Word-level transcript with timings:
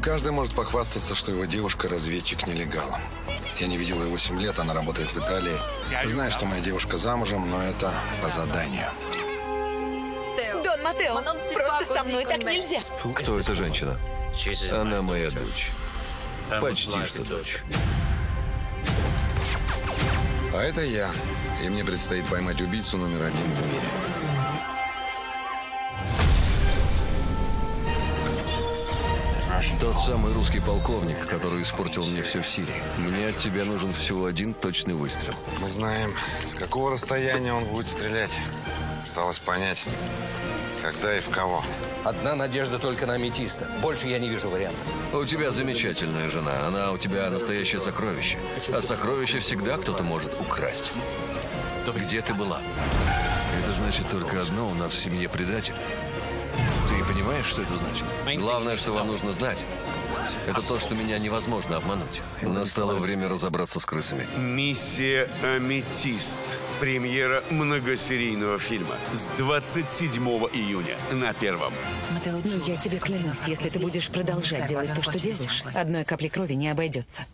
каждый 0.00 0.32
может 0.32 0.54
похвастаться, 0.54 1.14
что 1.14 1.32
его 1.32 1.44
девушка 1.44 1.88
разведчик-нелегал. 1.88 2.96
Я 3.58 3.66
не 3.66 3.76
видел 3.76 4.02
ее 4.02 4.08
8 4.08 4.40
лет, 4.40 4.58
она 4.58 4.74
работает 4.74 5.10
в 5.12 5.18
Италии. 5.18 5.56
Знаю, 6.04 6.30
что 6.30 6.44
моя 6.44 6.60
девушка 6.60 6.98
замужем, 6.98 7.48
но 7.48 7.62
это 7.62 7.92
по 8.22 8.28
заданию. 8.28 8.88
Дон 10.62 10.82
Матео, 10.82 11.22
просто 11.54 11.94
со 11.94 12.04
мной 12.04 12.24
так 12.24 12.42
нельзя. 12.42 12.82
Кто 13.14 13.38
эта 13.38 13.54
женщина? 13.54 13.98
Она 14.72 15.02
моя 15.02 15.30
дочь. 15.30 15.70
Почти 16.60 17.04
что 17.06 17.24
дочь. 17.24 17.62
А 20.54 20.62
это 20.62 20.82
я. 20.82 21.10
И 21.64 21.68
мне 21.68 21.84
предстоит 21.84 22.26
поймать 22.26 22.60
убийцу 22.60 22.98
номер 22.98 23.24
один 23.24 23.42
в 23.42 23.66
мире. 23.72 24.35
Тот 29.80 29.96
самый 29.96 30.32
русский 30.34 30.60
полковник, 30.60 31.26
который 31.26 31.62
испортил 31.62 32.04
мне 32.04 32.22
все 32.22 32.42
в 32.42 32.48
Сирии. 32.48 32.82
Мне 32.98 33.28
от 33.28 33.38
тебя 33.38 33.64
нужен 33.64 33.92
всего 33.92 34.26
один 34.26 34.52
точный 34.52 34.94
выстрел. 34.94 35.34
Мы 35.60 35.68
знаем, 35.68 36.12
с 36.44 36.54
какого 36.54 36.90
расстояния 36.90 37.52
он 37.52 37.64
будет 37.64 37.86
стрелять. 37.86 38.30
Осталось 39.02 39.38
понять, 39.38 39.84
когда 40.82 41.16
и 41.16 41.20
в 41.20 41.30
кого. 41.30 41.64
Одна 42.04 42.34
надежда 42.34 42.78
только 42.78 43.06
на 43.06 43.14
аметиста. 43.14 43.66
Больше 43.80 44.06
я 44.08 44.18
не 44.18 44.28
вижу 44.28 44.50
вариантов. 44.50 44.82
У 45.12 45.24
тебя 45.24 45.50
замечательная 45.50 46.28
жена. 46.28 46.66
Она 46.66 46.92
у 46.92 46.98
тебя 46.98 47.30
настоящее 47.30 47.80
сокровище. 47.80 48.38
А 48.74 48.82
сокровище 48.82 49.38
всегда 49.38 49.78
кто-то 49.78 50.02
может 50.02 50.38
украсть. 50.40 50.92
Где 51.94 52.20
ты 52.20 52.34
была? 52.34 52.60
Это 53.62 53.72
значит 53.72 54.08
только 54.10 54.40
одно. 54.40 54.68
У 54.68 54.74
нас 54.74 54.92
в 54.92 54.98
семье 54.98 55.28
предатель. 55.28 55.74
Понимаешь, 57.26 57.46
что 57.46 57.62
это 57.62 57.76
значит? 57.76 58.04
Главное, 58.38 58.76
что 58.76 58.92
вам 58.92 59.08
нужно 59.08 59.32
знать, 59.32 59.64
это 60.46 60.62
то, 60.62 60.78
что 60.78 60.94
меня 60.94 61.18
невозможно 61.18 61.76
обмануть. 61.76 62.22
Настало 62.40 62.94
время 63.00 63.28
разобраться 63.28 63.80
с 63.80 63.84
крысами. 63.84 64.28
Миссия 64.38 65.28
«Аметист». 65.42 66.40
Премьера 66.78 67.42
многосерийного 67.50 68.60
фильма 68.60 68.94
с 69.12 69.30
27 69.38 70.22
июня 70.52 70.96
на 71.10 71.32
Первом. 71.32 71.72
Ну 72.24 72.62
я 72.64 72.76
тебе 72.76 72.98
клянусь, 72.98 73.48
если 73.48 73.70
ты 73.70 73.80
будешь 73.80 74.08
продолжать 74.08 74.68
делать 74.68 74.94
то, 74.94 75.02
что 75.02 75.18
делаешь, 75.18 75.64
одной 75.74 76.04
капли 76.04 76.28
крови 76.28 76.52
не 76.52 76.68
обойдется. 76.68 77.26